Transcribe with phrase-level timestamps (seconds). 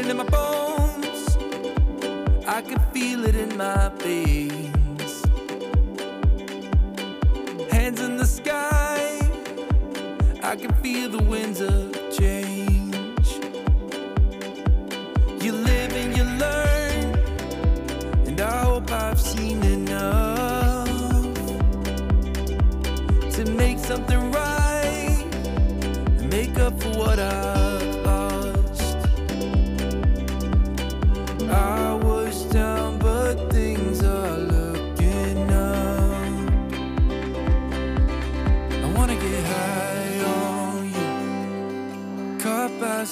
[0.00, 1.36] It in my bones.
[2.46, 5.12] I can feel it in my veins.
[7.70, 9.20] Hands in the sky.
[10.42, 12.49] I can feel the winds of change.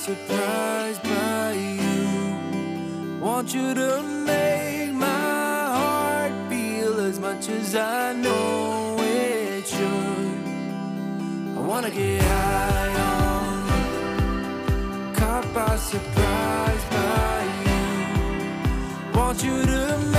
[0.08, 3.20] Caught by you.
[3.20, 5.06] Want you to make my
[5.76, 10.46] heart feel as much as I know it should.
[11.58, 13.68] I wanna get high on
[15.14, 17.82] caught by surprise by you.
[19.18, 20.17] Want you to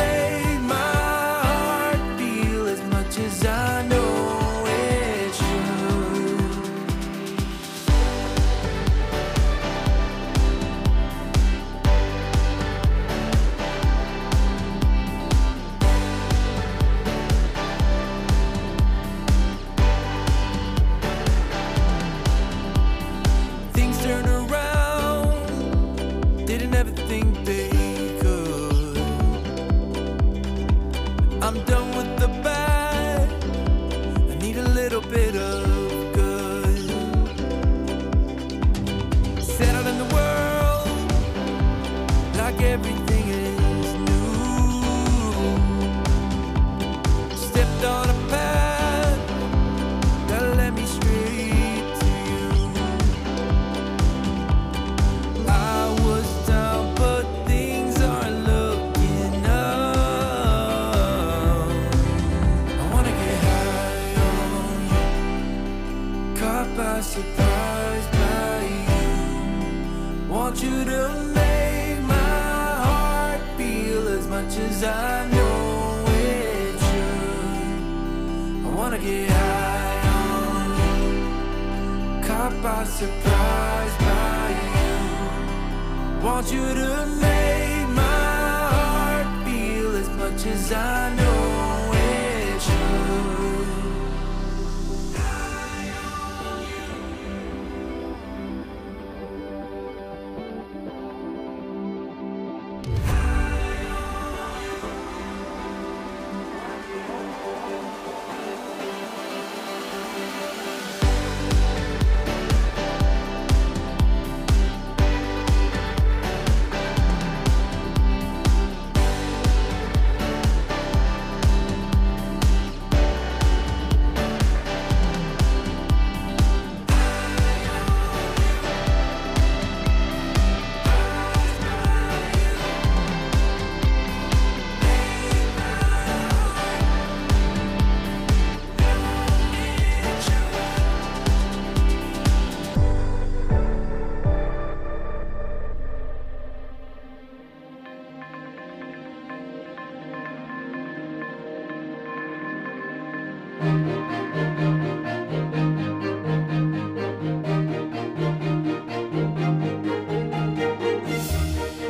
[79.01, 80.67] get high on
[81.01, 86.23] you caught by surprise by you.
[86.25, 91.38] Want you to make my heart feel as much as I know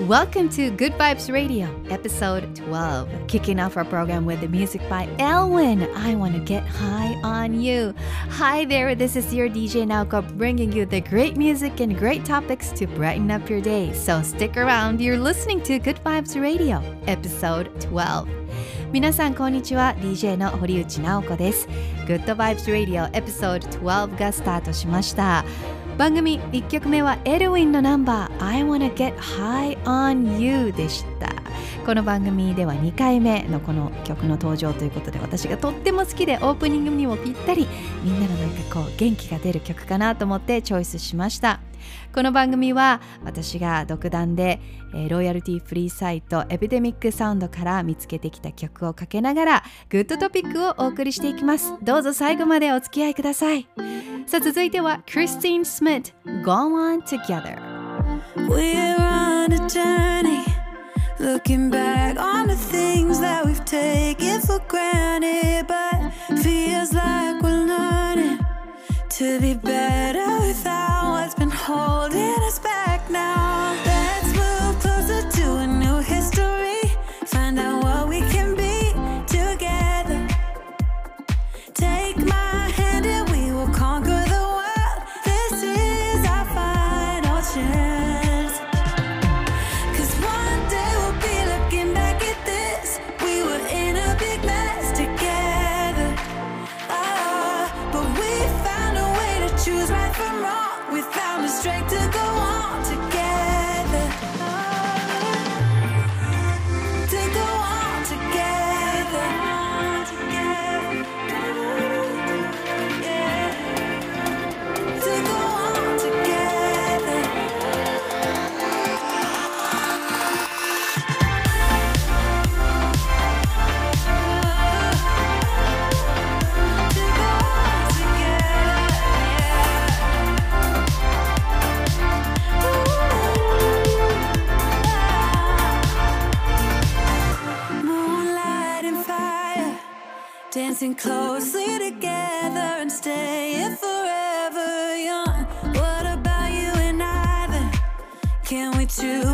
[0.09, 3.29] Welcome to Good Vibes Radio, episode 12.
[3.29, 5.83] Kicking off our program with the music by Elwin.
[5.95, 7.95] I want to get high on you.
[8.31, 12.71] Hi there, this is your DJ Naoko bringing you the great music and great topics
[12.73, 13.93] to brighten up your day.
[13.93, 15.01] So stick around.
[15.01, 18.29] You're listening to Good Vibes Radio, episode 12.
[18.93, 21.67] 皆さんこんにちは DJ の堀内直子です
[22.07, 25.45] Good Vibes Radio Episode 12がスタートしました
[26.00, 31.28] 番組1曲目はエルウィンのナンバー I wanna get high on you でした。
[31.86, 37.68] この番組では2回目のこの曲の登場ということで私がとっても好きでオープニングにもぴったり
[38.02, 41.60] みんなのなんかこう元気が出る曲かなと思ってチョイスしました。
[42.14, 44.60] この番組は私が独断で、
[44.94, 53.68] えーロイヤルティフリーサイトエピデミックサウンドから見つけてきた曲をかけながらグッドトピックをお送りしていきますどうぞ最後までお付き合いください
[54.28, 57.80] さあ続いてはクリスティン・スミス Go On Together
[58.36, 60.44] We're on a journey,
[61.20, 66.12] looking back on the things that we've taken for granted, but
[66.42, 68.40] feels like we're learning
[69.10, 71.29] to be better without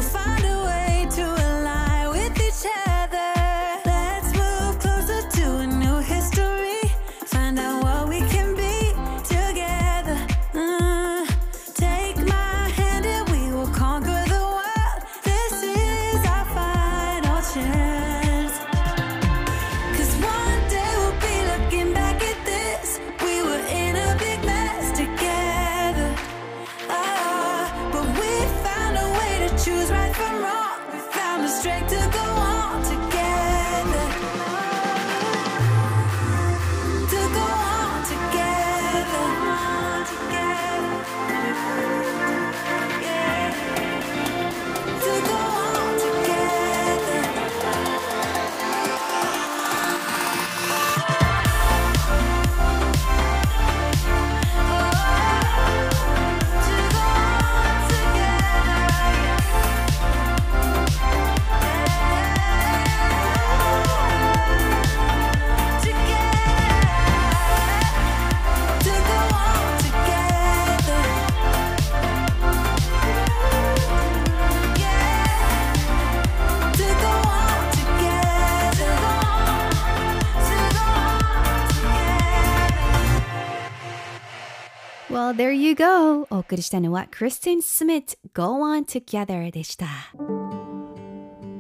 [0.06, 0.85] find a way
[85.25, 86.27] Well, there you go.
[86.31, 89.87] お送りしたのは Kristen Smith Go On Together でした。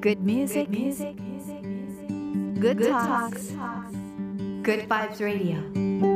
[0.00, 0.70] Good music,
[2.58, 3.54] good talks,
[4.62, 6.13] good vibes radio.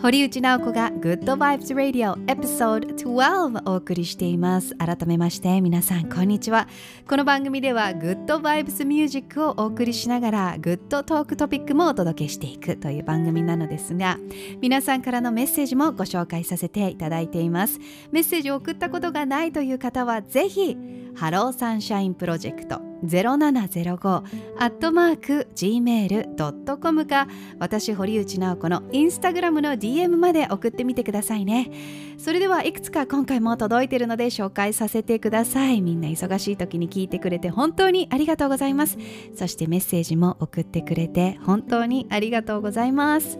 [0.00, 4.76] 堀内直子が Good Vibes Radio Episode 12お送りしています。
[4.76, 6.68] 改めまして皆さんこんにちは。
[7.08, 14.18] この番組では Good Vibes Music をお送りしながら Good Talk トピックもお届けしていくという番組なのですが
[14.60, 17.80] 皆さんからのメッセージもご紹介させていただいています。
[18.12, 20.76] メッセージを送ったことがないという方はぜひ
[21.16, 24.22] Hello Sunshine Project 0705
[24.58, 27.28] アットマーク gmail.com か
[27.58, 31.70] 私堀内直子のインスタグラムの DM まで送ってみてくださいね。
[32.18, 35.80] それではいくつか今回も届いているので紹介させてください。
[35.80, 38.98] みんな忙しい時に聞いてくれて本当にありがとうございます。
[39.36, 43.38] そしてメッセージも送ってくれて本当にありがとうございます、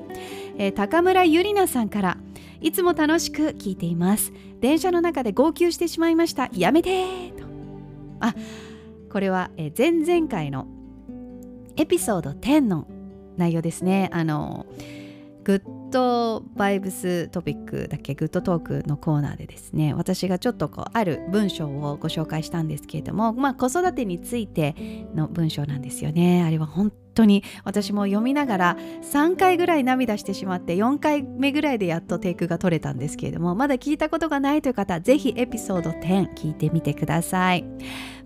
[0.57, 2.19] えー高村ゆりなさんから
[2.61, 4.33] いつも楽しく聞いています。
[4.61, 6.49] 電車の中で号泣してしまいました。
[6.53, 7.45] やめてーと。
[8.21, 8.35] あ
[9.11, 10.67] これは、え前々回の
[11.77, 12.87] エピソード10の
[13.37, 14.11] 内容ですね。
[14.12, 14.67] あの
[15.45, 18.15] グッドバイブストピックだっけ？
[18.15, 19.95] グッドトークのコーナーでですね。
[19.95, 24.75] 私がちょっとこうある文章をご紹介したんですけれどもまあ子育てについて
[25.15, 26.43] の文章なんですよね。
[26.43, 37.65] あれは本当に私も読みながら3回ぐらい涙してしまって4回目ぐらいでやっとテイクが取れたんですけれどもまだ聞いたことがないという方ぜひエピソード10聞いてみてください。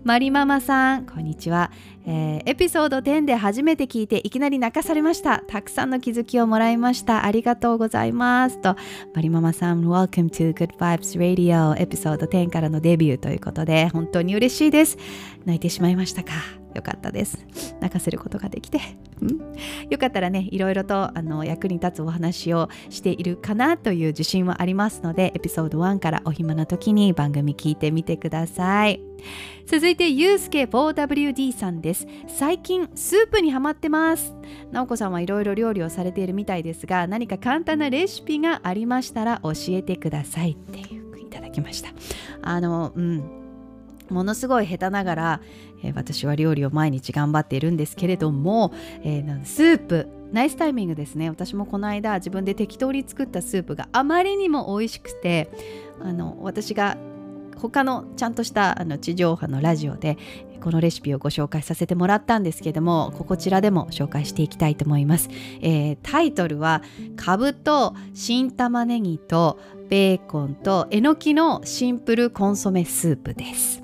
[0.03, 1.71] マリママさんこんにちは、
[2.05, 5.39] えーエピソード10で初めて聞いていきなり泣かされました。
[5.47, 7.25] たくさんの気づきをもらいました。
[7.25, 8.61] ありがとうございます。
[8.61, 8.75] と
[9.13, 14.97] マリママさん Welcome to Good Vibes Radio エピソード10からのデビューということで本当に嬉しいです。
[15.45, 16.62] 泣いてしまいましたか。
[16.73, 17.45] よかったです。
[17.79, 18.79] 泣かせることができて、
[19.89, 29.01] よかったらねいろいろとあの役に立つお話をしているかなという自信はありますのでエピソード1からお暇な時に番組聞いてみてください。
[29.65, 32.07] 続いてゆうすけ 4WD さんです。
[32.27, 34.33] 最近スープにハマってます。
[34.71, 41.89] なおこさんはいろいろ料理をされているみたいですが何か簡単なレシピがありましたら教えてくださいっていういただきました。
[42.41, 43.42] あのうん。
[44.13, 45.41] ものすごい下手ながら、
[45.83, 48.71] えー私は料理を毎日頑張っているんですけれども、
[49.03, 51.29] えースープナイスタイミングですね。
[51.29, 55.49] 私もこの間自分で適当に作ったスープがあまりにも美味しくて
[56.01, 56.97] あの私が
[57.57, 60.17] 他のちゃんとしたあの地上波のラジオで
[60.59, 65.29] このレシピをご紹介させてもらったんですけどもこちらでも紹介していきたいと思います、
[65.61, 66.81] えータイトルは
[67.15, 73.82] 「かぶと新玉ねぎとベーコンとえのきのシンプルコンソメスープ」です。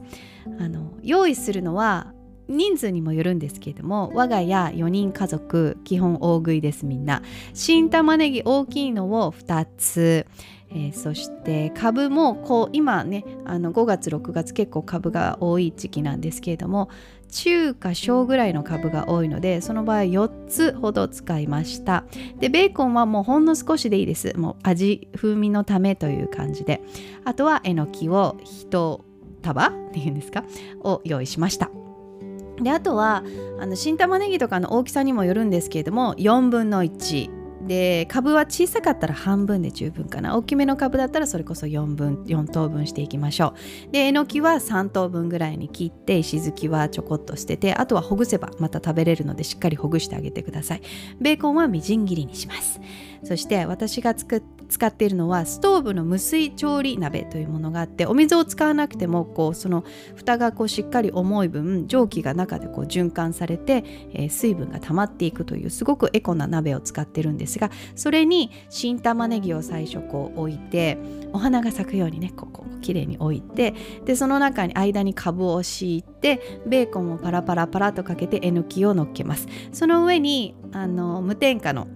[0.59, 2.13] あの用意するのは
[2.49, 7.21] 人数にもよるんですけれども我が家4人家族基本大食いですみんな。
[7.53, 10.25] 新玉ねぎ大きいのを2つ。
[10.71, 16.89] えーそして株もこう今ねあの5月6月結構株が多い時期なんですけれども
[17.31, 22.05] 中か小ぐらいの株が多いのでその場合4つほど使いました。
[22.39, 24.37] でベーコンはもうほんの少しでいいです。
[24.37, 26.81] もう味風味のためという感じで。
[27.25, 29.01] あとはえのきを1
[29.41, 30.43] 束っていうんですか？
[30.83, 31.69] を用意しました。
[32.61, 33.23] であとは
[33.59, 40.35] あの新玉ねぎとかの大きさにもよるんですけれども4分の1で株は小さかったら半分で十分かな。
[40.35, 43.53] 大きめの株だったらそれこそ4分4等分していきましょ
[43.87, 43.91] う。
[43.91, 50.81] でえのきは3等分ぐらいに切って石突きはちょこっと捨ててあとはほぐせばまた食べれるのでしっかりほぐしてあげてください。
[51.21, 52.81] ベーコンはみじん切りにします。
[53.23, 59.83] そして私が使っているのはストーブの無水調理鍋というものがあってお水を使わなくてもこうその
[60.15, 63.83] 蓋がこうしっかり重い分蒸気が中でこう循環されて、
[64.13, 70.97] えー、水分が溜まっていくというすごくエコな鍋を使ってるんですがそれに新玉ねぎを最初こう置いて
[71.33, 73.73] お花が咲くようにねここきれいに置いて
[74.05, 79.47] でその中に間にかぶを敷いてベーコンをパラパラパラとかけてえのきをのっけます。
[79.71, 81.87] その上にあの無添加の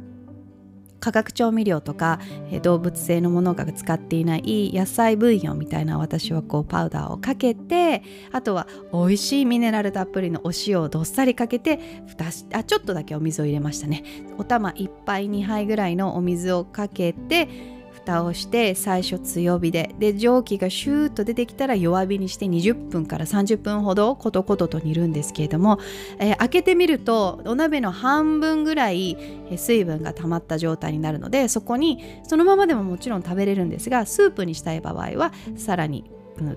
[1.04, 2.20] 化学調味料とか、
[2.50, 14.04] え動物性のものが使っていない野菜ブイヨンみたいな私はこうパウダーをかけてあとは美味しいミネラルたっぷりのお塩をどっさりかけて蓋しあちょっとだけお水を入れましたね。
[14.38, 17.73] お玉1杯2杯ぐらいのお水をかけて
[18.06, 19.96] 蓋をして最初強火で。
[19.98, 25.80] で蒸気がシューッと出てきたら弱火にして20分から30分ほどコトコトと煮るんですけれども、
[26.20, 29.18] えー、開けてみるとお鍋の半分ぐらい
[29.56, 36.10] 水分が溜まった状態になるのでそこにそのままでももちろん食べれるんですがスープにしたい場合はさらに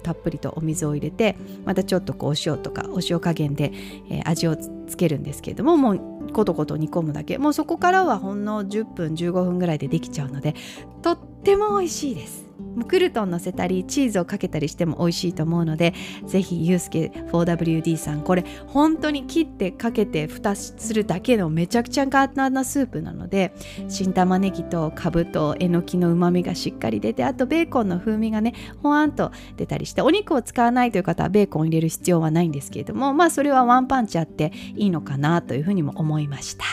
[0.02, 3.72] たっぷりとお水を入れてまたちょっとこうお塩とかお塩加減で、
[4.10, 7.38] えー、味をつけるんですけれどももうコトコト煮込むだけ。
[7.38, 10.54] もうそこからはほんの10分15分ぐらいでできちゃうので
[11.00, 12.45] とっても美味しいです。
[12.88, 15.94] クルトン乗せたりチーズをかけたりしても美味しいと思うので
[16.26, 23.52] ぜひユースケ 4WD さんこれ本当に切ってかけて蓋するだけのめちゃくちゃ簡単なスープなので
[23.88, 36.64] 新玉ねぎとかぶとえのきのうまみがしっかり出てあとベーコンの風味がねほわんと出たりしてお肉を使わないという方はベーコン入れる必要はないんですけれどもまあそれはワンパンチあっていいのかなというふうにも思いました、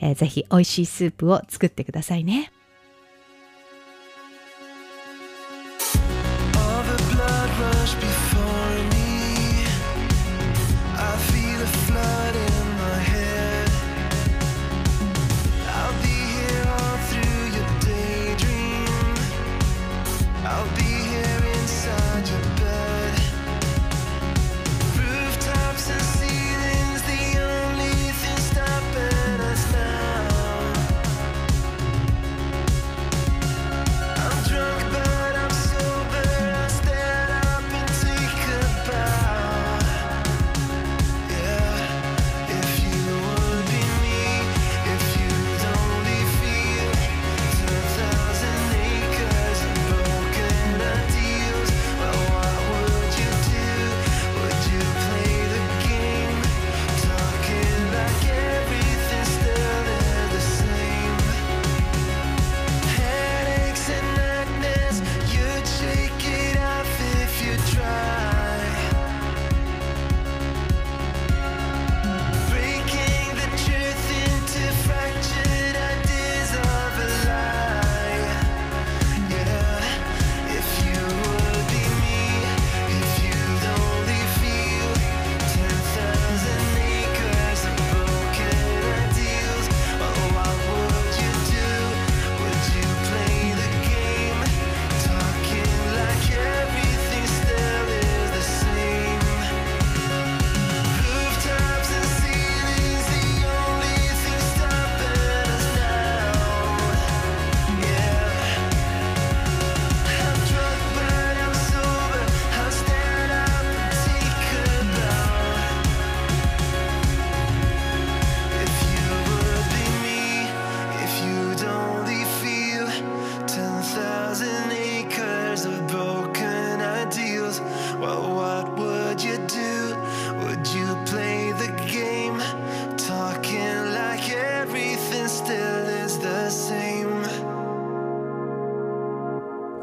[0.00, 2.52] えー、ぜひ美味しいスープを作ってくださいね「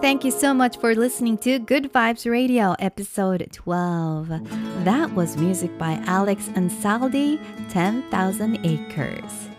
[0.02, 4.30] Thank you so much for listening to Good Vibes Radio episode 12.
[4.84, 7.40] That was music by Alex Ansaldi,
[7.70, 9.51] 10,000 Acres.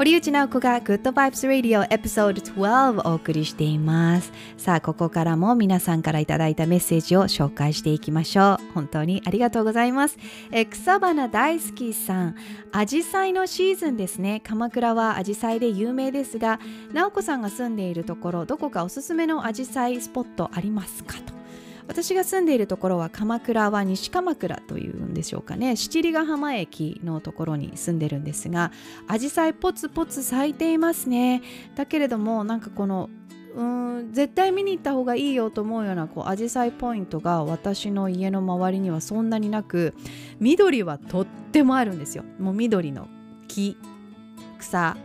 [0.00, 4.32] 堀内直子が Good Vibes Radio Episode 12をお送りしています。
[4.56, 8.72] さあここからも皆さんからいただいたメッセージを紹介していきましょう。
[8.72, 10.16] 本当にありがとうございます。
[10.52, 12.34] え草花大好きさん。
[12.72, 14.40] アジサイのシーズンですね。
[14.42, 16.60] 鎌倉はアジサイで有名ですが
[16.94, 21.39] 直子さんが住んでいるところどこかおすすめのアジサイスポットありますかと。
[21.90, 25.74] 私が住んでいるところは鎌倉は西鎌倉というんでしょうかね。
[25.74, 28.70] 七里ヶ浜駅のところに住んでるんですが
[29.08, 31.42] 紫陽花ポツポツ咲いていますね。
[31.74, 33.10] だけれどもなんかこの
[33.56, 39.92] うん絶対見に行った方がいいよと思うようなこうアジサイポイントが私の家の周りにはそんなになく
[40.38, 42.22] 緑はとってもあるんですよ。
[42.38, 43.08] もう緑の
[43.48, 43.76] 木
[44.60, 44.96] 草。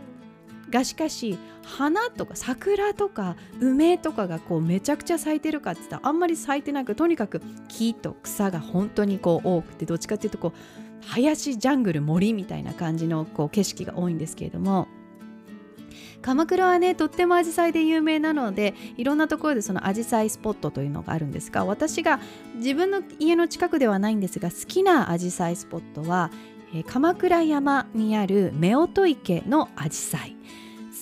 [0.70, 14.86] がしかし花とか桜とか梅とかがこうめちゃくちゃ咲いてるかって言ったらあんまり咲いてなくとにかく木と草が本当にこう多くてどっちかっていうとこう林ジャングル森みたいな感じのこう景色が多いんですけれども
[16.22, 22.20] 鎌倉はねとってもアジサイで有名なのでいろんなところでそのアジサイスポットというのがあるんですが私が
[22.54, 26.30] 自分の家の近くではないんですが好きなアジサイスポットは、
[26.74, 30.36] えー、鎌倉山にある夫婦池のアジサイ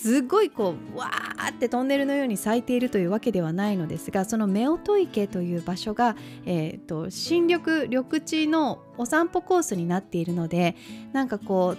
[0.01, 10.75] すごいこうわーってトンネルのように咲いているというわけではないのですがその夫婦池という場所が、えーと、新緑緑地のお散歩コースになっているので
[11.13, 11.75] なんかこ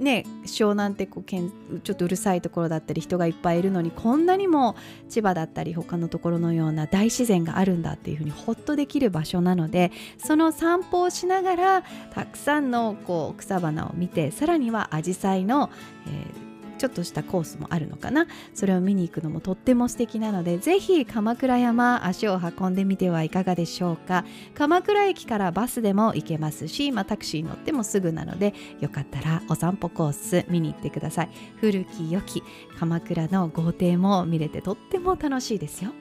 [0.00, 1.50] うね湘南ってこうけん
[1.82, 4.76] ちょっとうるさいところだったり人がいっぱいいるのにこんなにも
[5.08, 11.82] 千葉だったり他のところのような大自然があるんだっていうふうにほっとできる場所なのでその散歩をしながら
[12.14, 15.70] たくさんのこう草花を見てさらにはアジサイの、
[16.06, 16.45] えー
[16.76, 18.26] ちょっとしたコースもあるのかな。
[18.54, 24.24] それを見に行くのもとっても素敵なのでぜひ鎌倉山足を運んでみてはいかがでしょうか。
[24.54, 31.30] 鎌倉駅からバスでも行けますし、まあ、タクシー乗ってもすぐなのでよかったらお散歩コース見に行ってください。
[31.56, 32.42] 古き良き
[32.78, 35.92] 鎌倉の豪邸も見れてとっても楽しいですよ。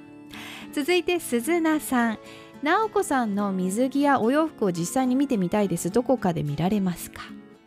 [0.73, 2.19] 続いて鈴名さん。
[2.63, 5.91] 直子さんの水着やお洋服を実際に見てみたいです。
[5.91, 7.21] どこかで見られますか？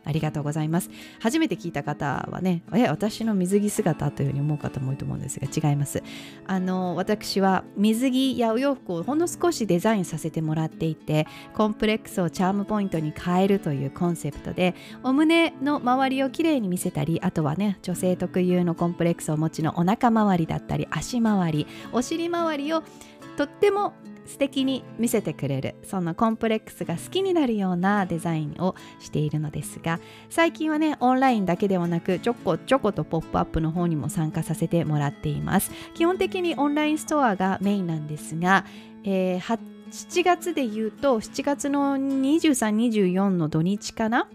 [0.09, 0.91] ありがとうございます。
[1.21, 6.03] 初めて聞いた方はね、え、私の水着姿というふうに思う方も多いと思うんですが、違います。
[6.47, 22.83] あの、私は水着やお洋服をほんの少しデザインさせてもらっていて、コンプレックスをチャームポイントに変えるというコンセプトで、お胸の周りをきれいに見せたり、あとはね、女性特有のコンプレックスをお持ちのお腹周りだったり、足周り、お尻周りを
[23.37, 23.93] とっても
[24.29, 35.73] 素敵に見せてくれるそのコンプレックスが好きになるようなデザインをしているのですが最近はねオンラインだけではなくちょこちょことポップアップの方にも参加させてもらっています。
[35.95, 38.65] 基本的にオンラインストアがメインなんですが、
[39.05, 39.59] えー、
[39.91, 44.29] 7月で言うと7月の2324の土日かな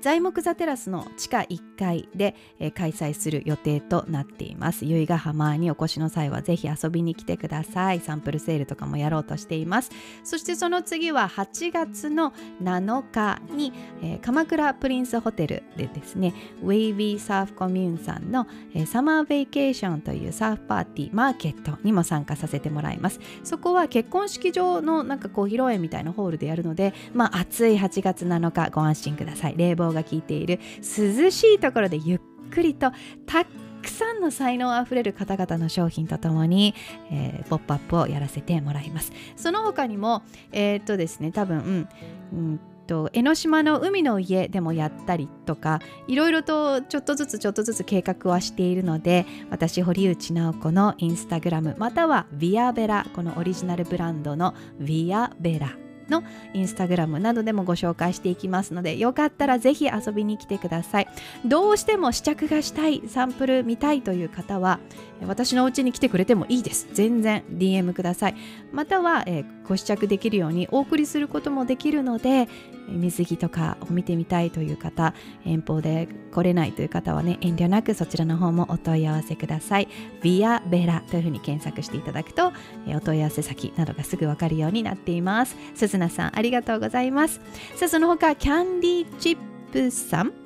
[0.00, 4.84] 材木座テラスの地下1階で、えー、開催する予定となっています。
[4.84, 8.00] 由比ヶ浜にお越しの際はぜひ遊びに来てください。
[8.00, 9.90] サンプルセールとかもやろうとしています。
[10.24, 23.20] そしてその次は8月の7日に、えー、鎌倉プリンスホテルでですねウェイビーサーフコミューンさんの、えー、サマーベイケーションというサーフパーティーマーケットにも参加させてもらいます。
[23.44, 29.55] そこは結婚式場のなんかこう披露宴みたいなホールでやるのでまあ暑い8月7日ご安心ください。
[29.56, 32.90] 冷房が効いている涼しいところでゆっくりと
[33.26, 36.74] たくさんの才能あふれる方々の商品とともに、
[37.10, 39.12] えー、ポップアップをやらせてもらいます。
[39.36, 41.88] その他にもえー、っとですね多分、
[42.32, 55.76] うん、と江ノ島の海の家でもやったりとかいろいろとちょっとずつちょっとずつ計画はしているので私堀内直子のインスタグラムまたはヴィアベラこのオリジナルブランドのヴィアベラ
[56.08, 61.08] のインスタグラムなどでもご紹介していきますのでよかったらぜひ遊びに来てください。
[61.44, 64.80] どうしても試着がしたいサンプル見たいという方は
[65.26, 66.88] 私のお家に来てくれてもいいです。
[66.92, 68.36] 全然 DM ください。
[68.72, 72.48] または、えー、ご試着できるようにお送りすることもできるので
[72.88, 75.12] 水着とかを見てみたいという方
[75.44, 79.88] 遠方で来れないという方はね遠慮なくそちらの方もお問い合わせください。
[80.22, 82.52] ビアベラというふうに検索していただくと
[82.88, 85.56] お問い合わせ先などがすぐわかるようになっています。
[85.74, 87.40] 鈴名さんありがとうございます。
[87.74, 89.38] さあその他キャンディーチッ
[89.72, 90.45] プさん。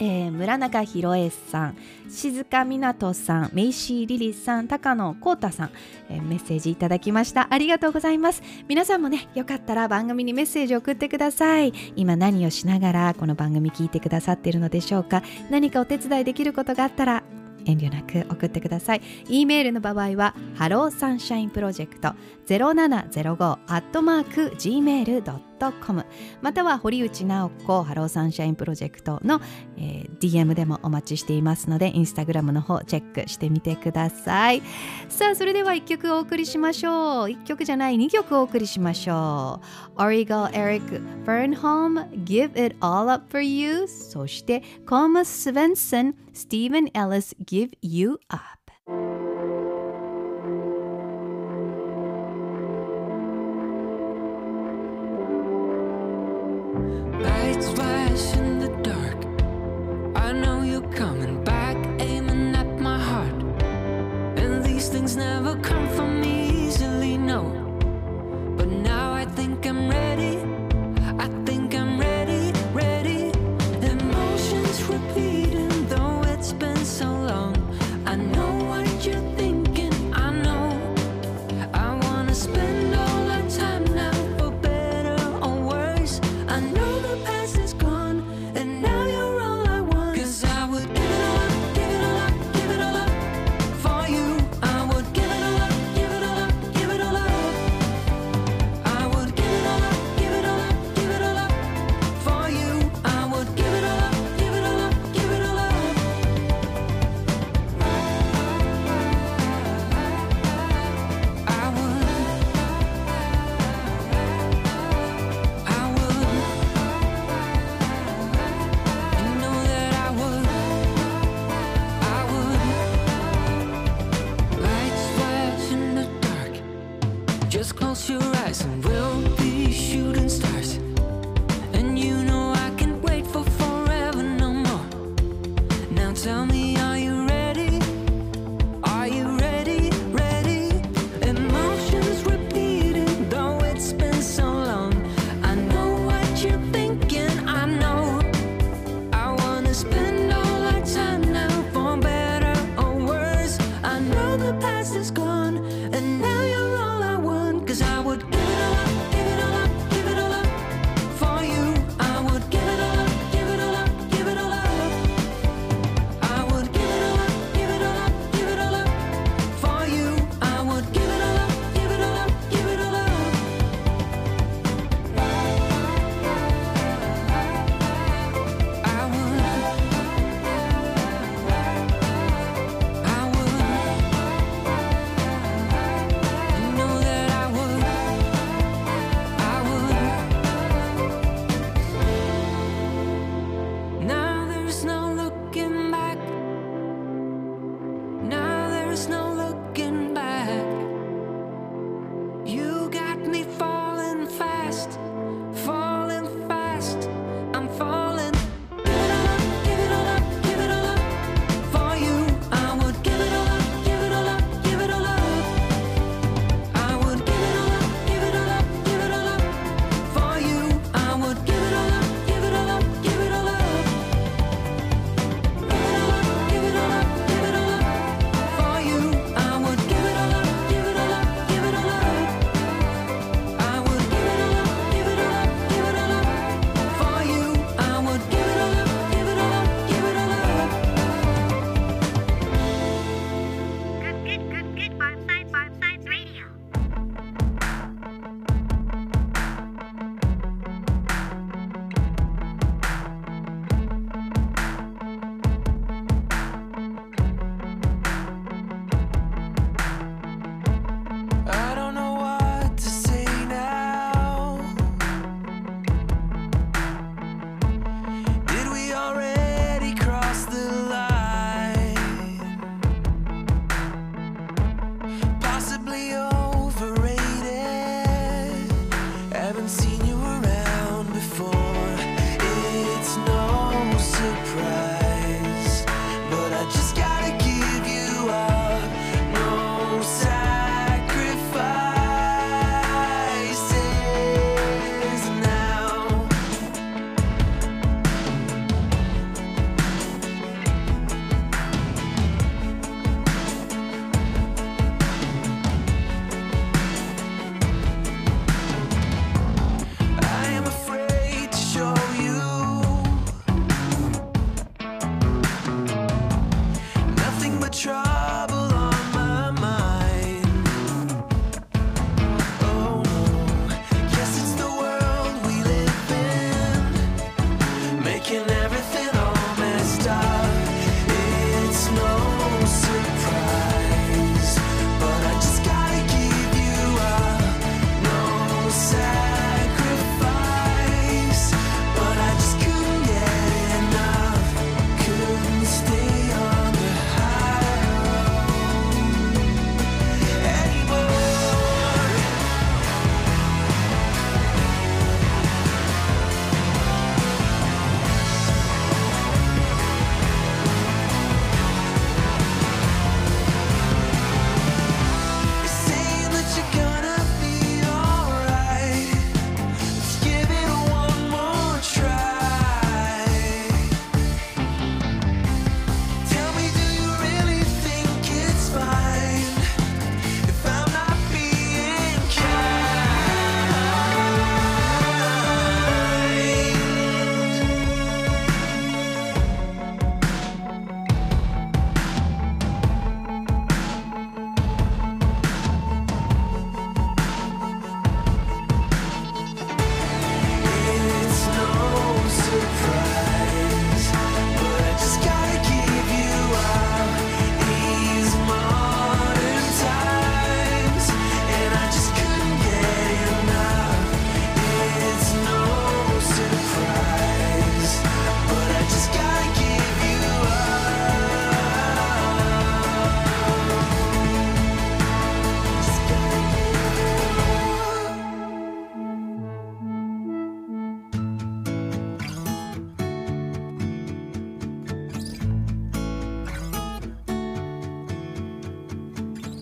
[0.00, 1.76] えー、村中宏恵さん
[2.08, 5.70] 静香湊さんメイシーリリーさん高野浩太さん、
[6.08, 7.48] えー、メッセージいただきました。
[7.50, 8.42] ありがとうございます。
[8.68, 11.72] 皆さんもねよかったら番組にメッセージを送ってください。
[11.96, 15.22] 今何をしながらこの番組聞いてくださっているのでしょうか。
[15.50, 17.22] 何かお手伝いできることがあったら
[17.64, 19.02] 遠慮なく送ってください。
[19.28, 22.14] e メールの場合は、 Hello Sunshine Project
[22.48, 26.06] 0705アットマーク gmail.com
[26.40, 29.40] または堀内直子 Hello Sunshine Project の、
[29.76, 34.62] えー、DM でもお待ちしていますので、インスタグラムの方チェックしてみてください。
[35.08, 36.92] さあ、それでは1曲お送りしましょう。
[37.26, 39.60] 1曲じゃない2曲お送りしましょ
[39.96, 40.02] う。
[40.02, 48.57] オリゴ・エリック・フェルンホーム Give It All Up For You そしてコーマス・スヴェンソン Stephen Ellis Give You Up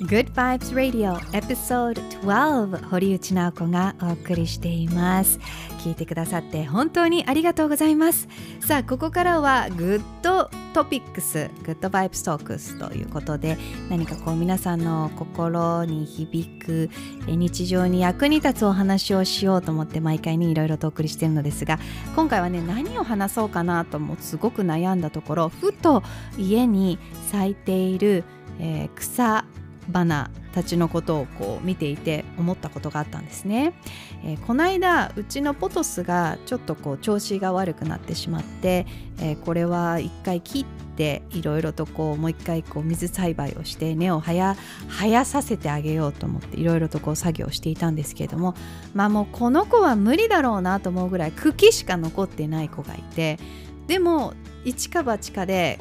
[0.06, 5.40] Good Vibes Radio Episode 12堀内直子がお送りしています。
[5.80, 8.28] 聞いてくださって本当にありがとうございます。
[8.60, 13.58] さあここからはグッドトピックスグッドバイブストークスということで
[13.90, 16.88] 何かこう皆さんの心に響く
[17.26, 21.80] 日常に役に立つお話をしようと思って毎回にいろいろとお送りしているのですが
[22.14, 26.04] 今回はね何を話そうかなともすごく悩んだところふと
[26.38, 27.00] 家に
[27.32, 28.22] 咲いている、
[28.60, 29.46] えー、草
[29.92, 33.74] 花たちのことをこう見ていて思ったことがあったんですね、
[34.24, 38.86] えー、この間うちのポトスがちょっとこう調子が悪くなってしまって、
[39.20, 40.64] えー、これは一回切っ
[40.96, 44.56] ていろいろとこうもう一回こう水栽培をして根を生や
[45.24, 48.54] させてあげようと思っていろいろとこう作業していたんですけれども
[48.94, 53.38] まあもうこの子は無理だろうなと思うぐらい茎しか残ってない子がいて
[53.86, 54.32] でも
[54.64, 55.78] 一か八かで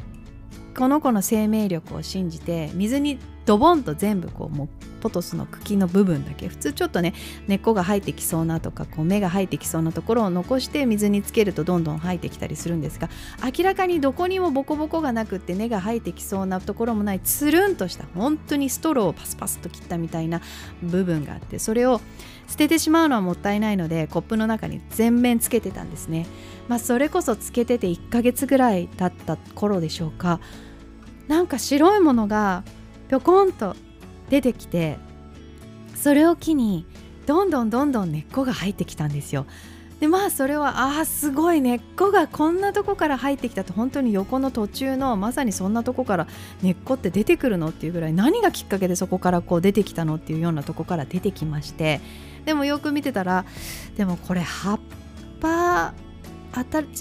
[0.76, 4.68] この子の生命力を信じて水にドボンと全部こうもう
[5.00, 7.14] ポトスの茎の部分だけ普通ちょっとね
[7.46, 13.08] 根っこが生えてきそうなとかこう芽が生えてきそうなところを残して水につけるとどんどん生えてきたりするんですが
[13.56, 20.40] 明らかにどこにもボコボコがなくって根が生えてきそうなところもないつるんとした本当にストローをパスパスと切ったみたいな
[20.82, 22.00] 部分があってそれを
[22.48, 26.26] 捨ててしまうのはもったいないのでコップの中に全面つけてたんですね。
[26.68, 30.40] まあ、それこそつけてて1ヶ月ぐらい経った頃でしょうか
[31.28, 32.64] なんか白いものが
[33.08, 33.76] ぴょこんと
[34.30, 34.98] 出てきて
[35.94, 36.86] それを機に
[37.26, 39.46] どんどんどんどん根っこが入ってきたんですよ。
[40.00, 46.26] でまあそれはああすごい根っこがこんなとこから入ってきたと本当に横の途中のまさにそんなとこから
[46.62, 52.02] 根っこって出てくるのっていうぐらい何がきっかけでそこからこう出てきたのっていうようなとこから出てきまして
[52.44, 53.46] でもよく見てたら
[53.96, 54.80] でもこれ葉っ
[55.40, 55.94] ぱ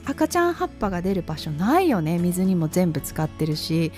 [0.06, 3.92] 赤ちゃん葉っぱが出る場所ないよね水にも全部使ってるし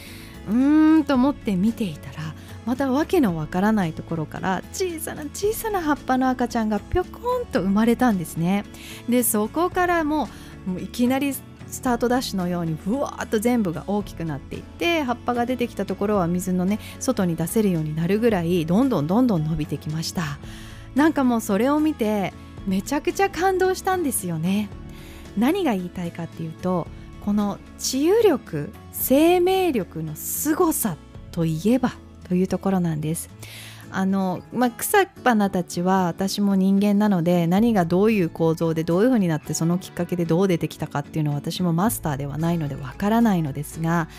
[0.50, 2.34] うーんと思って見ていたら
[2.66, 8.66] また訳のわからないところから小さな小さな葉っぱの赤ちゃんがぴょこんと生まれたんですね。
[9.08, 10.28] でそこからも
[10.76, 20.24] ういきなりスタートダッシュのようにふわーっと全部が大きくなっていって葉っぱが出てきたところは水のね外に出せるようになるぐらいどんどんどんどん伸びてきました。
[20.96, 22.34] なんかもうそれを見て
[22.66, 24.70] めちゃくちゃ感動したんですよね。
[25.38, 26.88] 何が言いたいかっていうと
[27.24, 30.98] この治癒力生命力の凄さ
[31.32, 31.94] といえば
[32.28, 33.30] というところなんです。
[33.90, 44.10] あの、まあ、草花たちは私も人間なので何がどういう構造でどういうふうになってそのきっかけでどう出てきたかっていうのは私もマスターではないのでわからないのですが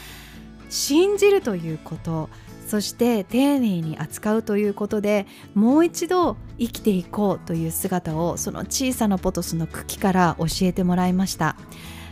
[0.70, 2.30] 信じるということ
[2.66, 11.56] そして丁寧に扱うということでもう一度生きていこうという姿をその小さなポトスの茎から教えてもらいました。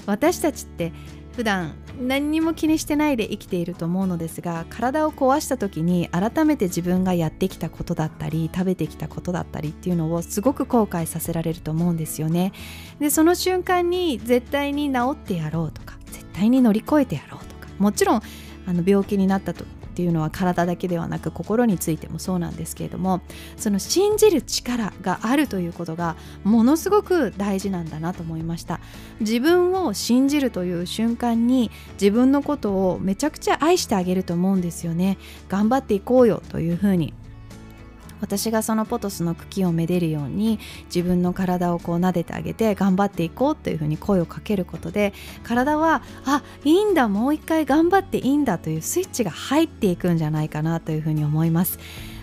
[0.06, 0.92] 私たちって
[1.36, 12.52] 普段何にも気にしてないで生きていると思うのですが体を壊した時に改めて自分がやってきたことだったり食べてきたことだったりっていうのをすごく後悔させられると思うんですよね。
[13.00, 18.22] でその瞬間に絶対に治ってやろうとか絶対に乗り越えてやろうとかもちろん
[18.66, 23.22] あの病気になったとっていうのは体だけではなく心についてもそうなんですけれども
[23.56, 28.78] その信じる力があるということがものすごく大事なんだなと思いました。
[29.20, 35.16] 自分を信じるという瞬間に自分のことをめちゃくちゃ愛してあげると思うんですよね。
[35.48, 37.14] 頑張っていこうよというふうに。
[38.20, 51.78] 私がそのポトスの茎をめでるように自分の体をこう撫でてあげて頑張っていこうというふうに声をかけることで体はあいいんだもう一回頑張っていいんだというスイッチが入っていくんじゃないかなというふうに思います。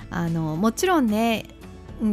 [0.09, 1.45] あのもちろんね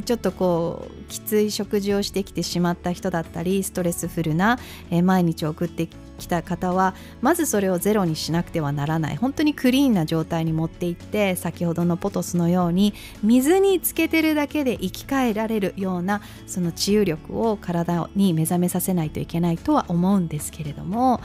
[0.04, 4.58] ちょっとこうきつい食事をしてきてしまった人だったりストレスフルな、
[4.90, 5.88] え毎日を送って
[6.20, 9.16] きた方はまずそれをゼロにしなくてはならない。
[9.16, 21.20] 本当にクリーンな状態に持っていって先ほどのポトスのように水につけてるだけで生き返られるようなその治癒力を体に目覚めさせないといけないとは思うんですけれども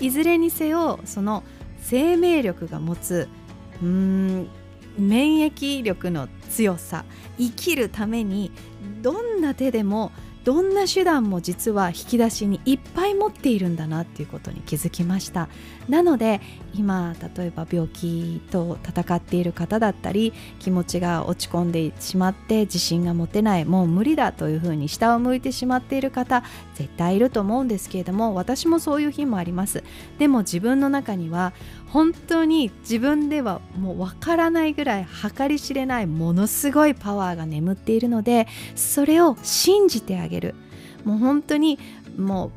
[0.00, 1.42] いずれにせよその
[1.80, 3.28] 生命力が持つ
[3.82, 4.48] うーん
[4.98, 7.04] 免疫力の強さ
[7.38, 8.50] 生きるために
[9.00, 10.10] どんな手でも
[10.48, 15.50] どんな手段も実は引き出しにいっぱい持っているんだなっていうことに気づきました。
[15.90, 16.40] なので
[16.74, 26.42] 今例えば病気と戦っている方だったり気持ちが落ち込んでしまって自信が持てないもう無理だというふうに下を向いてしまっている方
[26.74, 29.84] 絶対いると思うんですけれども私もそういう日もあります。
[30.18, 31.52] でも自分の中には
[31.90, 40.54] 本当に自分ではもうわからないぐらい計り知れないものすごいパワーが眠っているのでそれを信じてあげる。
[41.04, 41.78] もう本当に
[42.18, 42.50] もう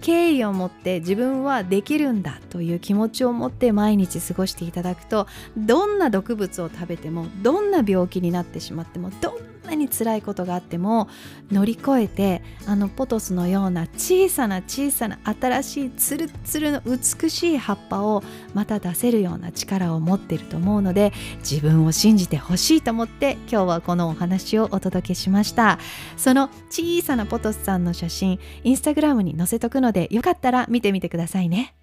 [0.00, 11.08] 敬意を持って自分はできるんだという気持ちを持って毎日過ごしていただくとどんな毒物を食べてもどんな病気になってしまってもどんんなに辛いことがあっても
[11.50, 18.22] 乗り越えてあのポトスのような小さな小さな新しいツルツルの美しい葉っぱを
[18.54, 25.78] また出せるような力を持ってると思うので自分を信じてほしいと思って今日はこのお話をお届けしました
[26.16, 31.74] その小さなポトスさんの写真インスタグラムに載せとくのでよかったら見てみてくださいね。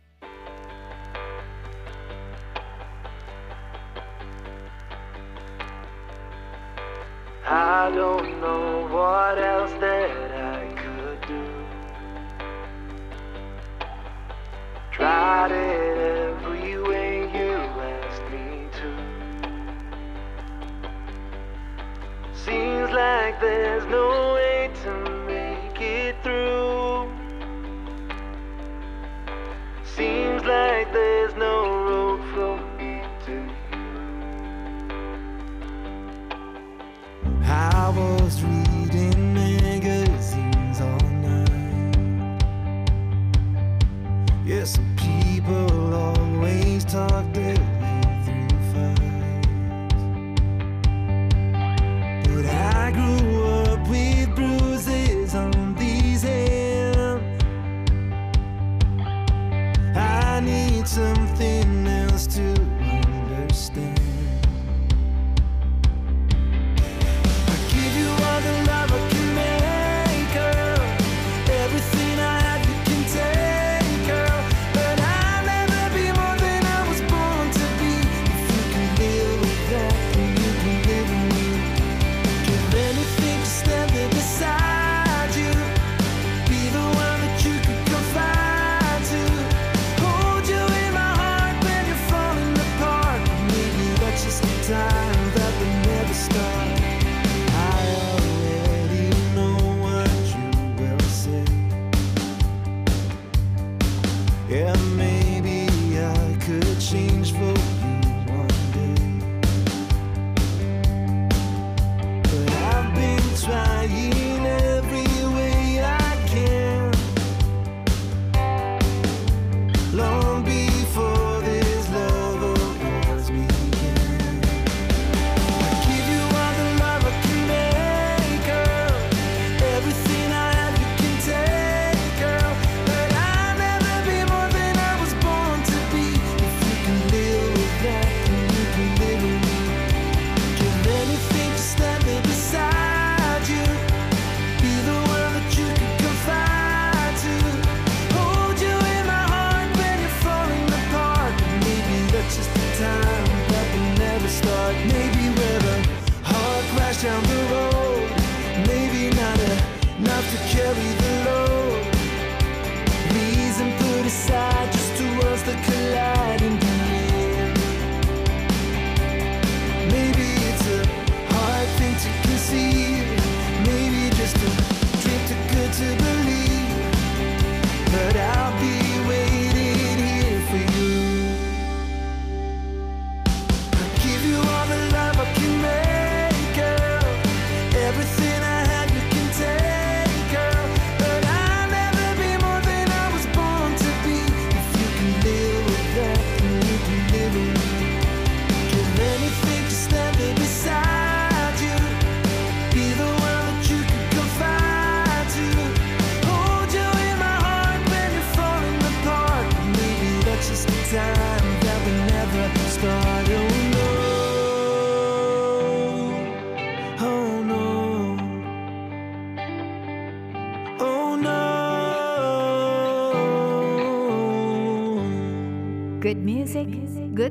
[7.56, 11.46] I don't know what else that I could do.
[14.92, 17.54] Tried it every way you
[17.94, 18.89] asked me to.
[22.34, 24.92] Seems like there's no way to
[25.28, 27.08] make it through.
[29.86, 31.62] Seems like there's no
[37.45, 42.38] I was reading magazines all night.
[44.45, 47.25] Yeah, some people always talk.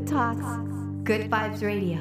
[0.02, 0.58] Good Talks,
[1.04, 1.98] Good Vibes Radio.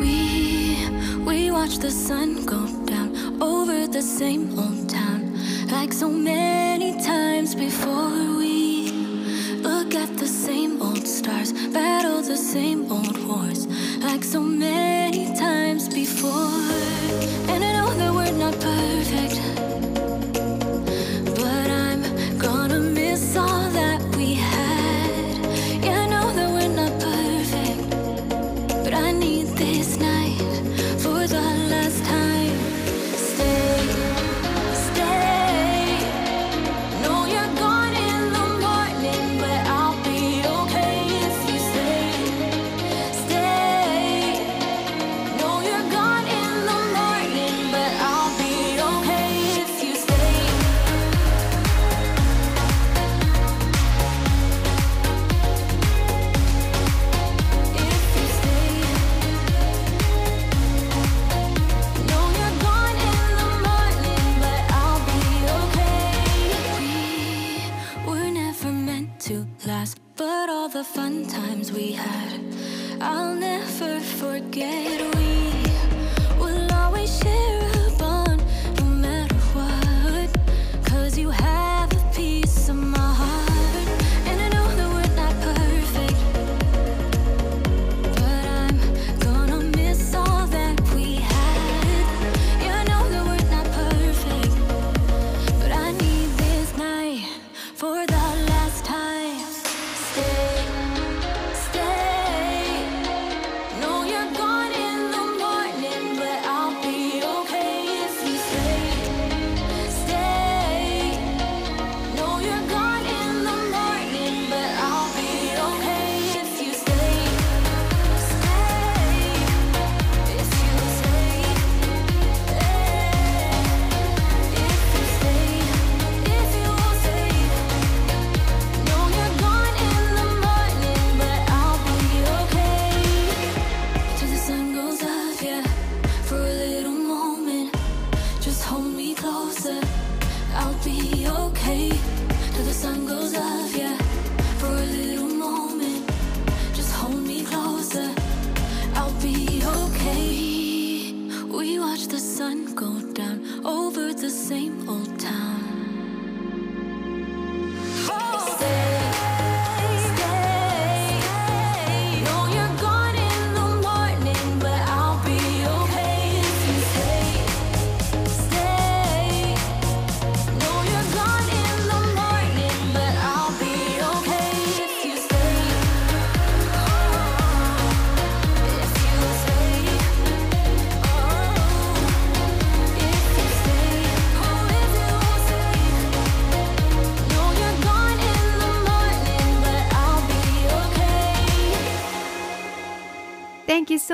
[0.00, 0.88] We
[1.24, 5.01] we watch the sun go down over the same old town.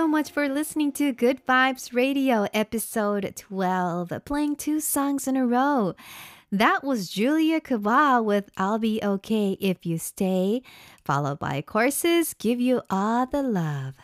[0.09, 5.95] Much for listening to Good Vibes Radio episode 12, playing two songs in a row.
[6.51, 10.63] That was Julia Cabal with I'll Be Okay If You Stay,
[11.05, 13.97] followed by Courses Give You All the Love.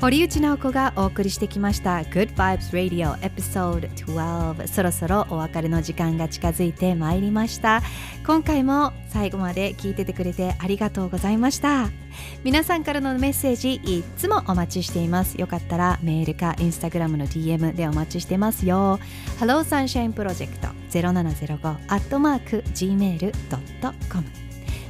[0.00, 7.82] 堀内直子がお送りしてきました Good Vibes Radio Episode 12そろそろお別れの時間が近づいてまいりました。
[8.24, 11.90] 今回も最後まで聞いててくれてありがとうございました。
[12.44, 15.34] 皆さんからのメッセージいつもお待ちしています。
[15.34, 19.00] よかったらメールかインスタグラムの DM でお待ちしてますよ。
[19.40, 24.47] Hello Sunshine Project 0705 アットマーク gmail.com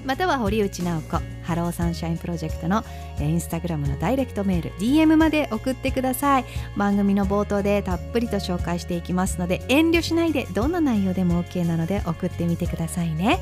[0.08, 2.82] または堀内直子 Hello Sunshine Project の
[3.20, 6.46] インスタグラムのダイレクトメール DM まで送ってください
[6.78, 13.38] 番組の冒頭でたっぷりと紹介していきますので遠慮しないでどんな内容でも OK なので送ってみてくださいね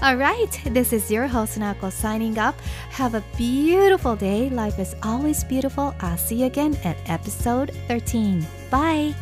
[0.00, 2.60] Alright, this is your host Nako signing up.
[2.90, 4.50] Have a beautiful day.
[4.50, 5.94] Life is always beautiful.
[6.00, 8.44] I'll see you again at episode 13.
[8.70, 9.14] Bye.